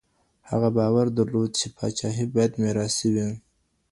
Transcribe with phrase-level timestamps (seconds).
[0.49, 3.29] هغه باور درلود چي پاچاهي باید میراثي وي.